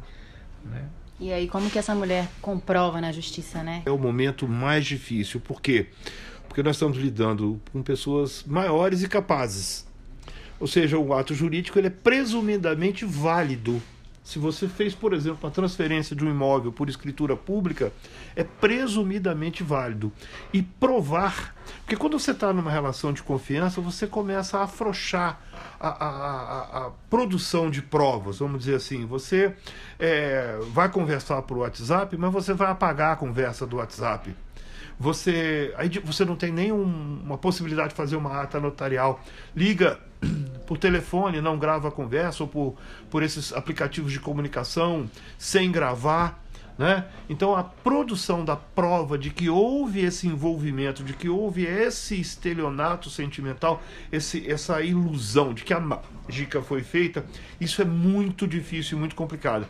né? 0.64 0.88
E 1.18 1.32
aí, 1.32 1.48
como 1.48 1.68
que 1.68 1.78
essa 1.78 1.94
mulher 1.94 2.28
comprova 2.40 2.98
na 3.00 3.12
justiça, 3.12 3.62
né? 3.62 3.82
É 3.84 3.90
o 3.90 3.98
momento 3.98 4.48
mais 4.48 4.86
difícil, 4.86 5.38
por 5.38 5.60
quê? 5.60 5.88
Porque 6.48 6.62
nós 6.62 6.76
estamos 6.76 6.96
lidando 6.96 7.60
com 7.72 7.82
pessoas 7.82 8.42
maiores 8.44 9.02
e 9.02 9.08
capazes 9.08 9.86
ou 10.60 10.66
seja, 10.66 10.98
o 10.98 11.14
ato 11.14 11.34
jurídico 11.34 11.78
ele 11.78 11.86
é 11.86 11.90
presumidamente 11.90 13.06
válido. 13.06 13.82
Se 14.22 14.38
você 14.38 14.68
fez, 14.68 14.94
por 14.94 15.12
exemplo, 15.12 15.38
uma 15.42 15.50
transferência 15.50 16.14
de 16.14 16.24
um 16.24 16.30
imóvel 16.30 16.70
por 16.70 16.88
escritura 16.88 17.36
pública, 17.36 17.92
é 18.36 18.44
presumidamente 18.44 19.62
válido. 19.62 20.12
E 20.52 20.62
provar. 20.62 21.56
Porque 21.80 21.96
quando 21.96 22.18
você 22.18 22.30
está 22.32 22.52
numa 22.52 22.70
relação 22.70 23.12
de 23.12 23.22
confiança, 23.22 23.80
você 23.80 24.06
começa 24.06 24.58
a 24.58 24.64
afrouxar 24.64 25.40
a, 25.80 25.88
a, 25.88 26.08
a, 26.08 26.86
a 26.86 26.90
produção 27.08 27.70
de 27.70 27.82
provas, 27.82 28.38
vamos 28.38 28.60
dizer 28.60 28.76
assim. 28.76 29.06
Você 29.06 29.54
é, 29.98 30.58
vai 30.72 30.90
conversar 30.90 31.42
por 31.42 31.58
WhatsApp, 31.58 32.16
mas 32.16 32.32
você 32.32 32.52
vai 32.52 32.70
apagar 32.70 33.14
a 33.14 33.16
conversa 33.16 33.66
do 33.66 33.76
WhatsApp 33.76 34.34
você 35.00 35.72
aí 35.78 35.88
você 36.04 36.26
não 36.26 36.36
tem 36.36 36.52
nenhuma 36.52 37.38
possibilidade 37.38 37.88
de 37.88 37.94
fazer 37.94 38.16
uma 38.16 38.42
ata 38.42 38.60
notarial. 38.60 39.18
Liga 39.56 39.98
por 40.70 40.78
telefone, 40.78 41.40
não 41.40 41.58
grava 41.58 41.88
a 41.88 41.90
conversa, 41.90 42.44
ou 42.44 42.48
por, 42.48 42.76
por 43.10 43.24
esses 43.24 43.52
aplicativos 43.52 44.12
de 44.12 44.20
comunicação 44.20 45.10
sem 45.36 45.72
gravar. 45.72 46.40
Né? 46.78 47.06
Então, 47.28 47.56
a 47.56 47.64
produção 47.64 48.44
da 48.44 48.54
prova 48.54 49.18
de 49.18 49.30
que 49.30 49.50
houve 49.50 49.98
esse 49.98 50.28
envolvimento, 50.28 51.02
de 51.02 51.12
que 51.12 51.28
houve 51.28 51.64
esse 51.64 52.20
estelionato 52.20 53.10
sentimental, 53.10 53.82
esse, 54.12 54.48
essa 54.48 54.80
ilusão 54.80 55.52
de 55.52 55.64
que 55.64 55.74
a 55.74 55.80
mágica 55.80 56.62
foi 56.62 56.84
feita, 56.84 57.26
isso 57.60 57.82
é 57.82 57.84
muito 57.84 58.46
difícil 58.46 58.96
e 58.96 59.00
muito 59.00 59.16
complicado. 59.16 59.66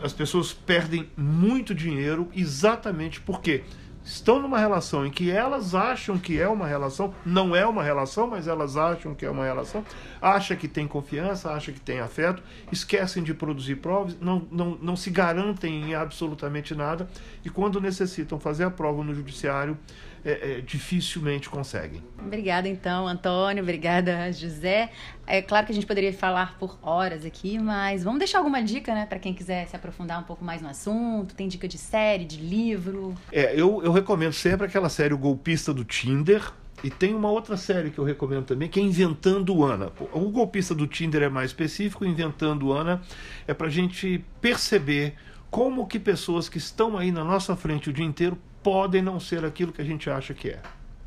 As 0.00 0.12
pessoas 0.12 0.52
perdem 0.52 1.10
muito 1.16 1.74
dinheiro 1.74 2.28
exatamente 2.32 3.20
porque 3.20 3.64
estão 4.06 4.40
numa 4.40 4.58
relação 4.58 5.04
em 5.04 5.10
que 5.10 5.30
elas 5.30 5.74
acham 5.74 6.16
que 6.16 6.40
é 6.40 6.48
uma 6.48 6.66
relação, 6.66 7.12
não 7.24 7.56
é 7.56 7.66
uma 7.66 7.82
relação, 7.82 8.28
mas 8.28 8.46
elas 8.46 8.76
acham 8.76 9.14
que 9.14 9.26
é 9.26 9.30
uma 9.30 9.44
relação, 9.44 9.84
acham 10.26 10.56
que 10.56 10.66
tem 10.66 10.88
confiança, 10.88 11.50
acham 11.50 11.72
que 11.72 11.80
tem 11.80 12.00
afeto, 12.00 12.42
esquecem 12.72 13.22
de 13.22 13.32
produzir 13.32 13.76
provas, 13.76 14.18
não, 14.20 14.46
não, 14.50 14.76
não 14.82 14.96
se 14.96 15.08
garantem 15.08 15.90
em 15.90 15.94
absolutamente 15.94 16.74
nada 16.74 17.08
e 17.44 17.50
quando 17.50 17.80
necessitam 17.80 18.40
fazer 18.40 18.64
a 18.64 18.70
prova 18.70 19.04
no 19.04 19.14
judiciário, 19.14 19.78
é, 20.24 20.58
é, 20.58 20.60
dificilmente 20.60 21.48
conseguem. 21.48 22.02
Obrigada, 22.18 22.68
então, 22.68 23.06
Antônio. 23.06 23.62
Obrigada, 23.62 24.32
José. 24.32 24.90
É 25.24 25.40
claro 25.40 25.64
que 25.64 25.70
a 25.70 25.74
gente 25.74 25.86
poderia 25.86 26.12
falar 26.12 26.58
por 26.58 26.76
horas 26.82 27.24
aqui, 27.24 27.60
mas 27.60 28.02
vamos 28.02 28.18
deixar 28.18 28.38
alguma 28.38 28.60
dica, 28.60 28.92
né, 28.92 29.06
para 29.06 29.20
quem 29.20 29.32
quiser 29.32 29.68
se 29.68 29.76
aprofundar 29.76 30.18
um 30.18 30.24
pouco 30.24 30.44
mais 30.44 30.60
no 30.60 30.68
assunto. 30.68 31.36
Tem 31.36 31.46
dica 31.46 31.68
de 31.68 31.78
série, 31.78 32.24
de 32.24 32.38
livro? 32.38 33.14
É, 33.30 33.52
eu, 33.54 33.80
eu 33.84 33.92
recomendo 33.92 34.32
sempre 34.32 34.66
aquela 34.66 34.88
série 34.88 35.14
O 35.14 35.18
Golpista 35.18 35.72
do 35.72 35.84
Tinder. 35.84 36.52
E 36.86 36.90
tem 36.90 37.12
uma 37.12 37.28
outra 37.28 37.56
série 37.56 37.90
que 37.90 37.98
eu 37.98 38.04
recomendo 38.04 38.44
também, 38.44 38.68
que 38.68 38.78
é 38.78 38.82
Inventando 38.84 39.64
Ana. 39.64 39.90
O 40.12 40.30
golpista 40.30 40.72
do 40.72 40.86
Tinder 40.86 41.20
é 41.20 41.28
mais 41.28 41.50
específico, 41.50 42.04
Inventando 42.04 42.72
Ana 42.72 43.02
é 43.44 43.52
para 43.52 43.66
a 43.66 43.70
gente 43.70 44.24
perceber 44.40 45.16
como 45.50 45.84
que 45.88 45.98
pessoas 45.98 46.48
que 46.48 46.58
estão 46.58 46.96
aí 46.96 47.10
na 47.10 47.24
nossa 47.24 47.56
frente 47.56 47.90
o 47.90 47.92
dia 47.92 48.04
inteiro 48.04 48.38
podem 48.62 49.02
não 49.02 49.18
ser 49.18 49.44
aquilo 49.44 49.72
que 49.72 49.82
a 49.82 49.84
gente 49.84 50.08
acha 50.08 50.32
que 50.32 50.50
é. 50.50 50.62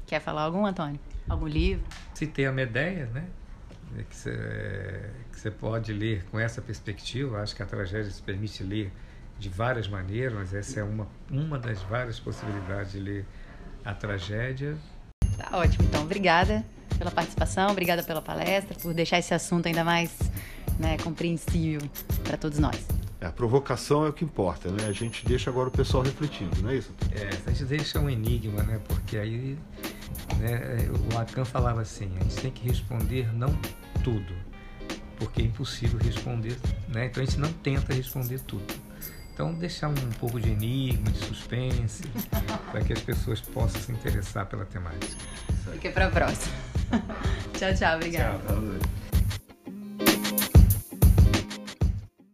Quer 0.05 0.19
falar 0.19 0.41
algum, 0.41 0.65
Antônio? 0.65 0.99
Algum 1.29 1.47
livro? 1.47 1.85
Citei 2.13 2.45
a 2.45 2.51
Medeia, 2.51 3.05
né? 3.13 3.29
É 3.97 4.03
que 4.03 4.13
você, 4.13 5.09
que 5.31 5.39
você 5.39 5.49
pode 5.49 5.93
ler 5.93 6.25
com 6.25 6.37
essa 6.37 6.61
perspectiva. 6.61 7.41
Acho 7.41 7.55
que 7.55 7.63
a 7.63 7.65
tragédia 7.65 8.11
se 8.11 8.21
permite 8.21 8.63
ler 8.63 8.91
de 9.37 9.47
várias 9.47 9.87
maneiras, 9.87 10.33
mas 10.33 10.53
essa 10.53 10.81
é 10.81 10.83
uma, 10.83 11.07
uma 11.31 11.57
das 11.57 11.81
várias 11.83 12.19
possibilidades 12.19 12.91
de 12.91 12.99
ler 12.99 13.25
a 13.85 13.93
tragédia. 13.93 14.75
Tá 15.39 15.57
ótimo, 15.57 15.85
então. 15.85 16.03
Obrigada 16.03 16.65
pela 16.97 17.09
participação, 17.09 17.71
obrigada 17.71 18.03
pela 18.03 18.21
palestra, 18.21 18.75
por 18.81 18.93
deixar 18.93 19.17
esse 19.19 19.33
assunto 19.33 19.67
ainda 19.67 19.85
mais 19.85 20.11
né, 20.77 20.97
compreensível 20.97 21.81
para 22.23 22.37
todos 22.37 22.59
nós. 22.59 22.85
É, 23.21 23.25
a 23.25 23.31
provocação 23.31 24.05
é 24.05 24.09
o 24.09 24.13
que 24.13 24.23
importa, 24.23 24.69
né? 24.69 24.85
A 24.87 24.91
gente 24.91 25.25
deixa 25.25 25.49
agora 25.49 25.69
o 25.69 25.71
pessoal 25.71 26.03
refletindo, 26.03 26.61
não 26.61 26.69
é 26.69 26.75
isso? 26.75 26.93
É, 27.11 27.29
a 27.45 27.51
gente 27.51 27.65
deixa 27.65 27.99
um 27.99 28.09
enigma, 28.09 28.63
né? 28.63 28.79
Porque 28.87 29.17
aí 29.17 29.57
né, 30.37 30.89
o 30.89 31.15
Lacan 31.15 31.43
falava 31.43 31.81
assim, 31.81 32.09
a 32.19 32.23
gente 32.23 32.35
tem 32.35 32.51
que 32.51 32.67
responder 32.67 33.33
não 33.33 33.57
tudo, 34.03 34.33
porque 35.17 35.41
é 35.41 35.45
impossível 35.45 35.99
responder, 35.99 36.57
né? 36.87 37.07
Então 37.07 37.21
a 37.21 37.25
gente 37.25 37.39
não 37.39 37.51
tenta 37.51 37.93
responder 37.93 38.39
tudo. 38.41 38.73
Então 39.39 39.53
deixar 39.53 39.87
um 39.87 39.93
pouco 40.19 40.37
de 40.37 40.49
enigma, 40.49 41.09
de 41.11 41.19
suspense, 41.19 42.03
para 42.73 42.81
que 42.81 42.91
as 42.91 42.99
pessoas 42.99 43.39
possam 43.39 43.79
se 43.79 43.89
interessar 43.89 44.45
pela 44.45 44.65
temática. 44.65 45.15
Fica 45.71 45.91
para 45.91 46.07
a 46.07 46.11
próxima. 46.11 46.53
tchau, 47.57 47.73
tchau, 47.73 47.95
obrigada. 47.95 48.37
Tchau. 48.37 49.08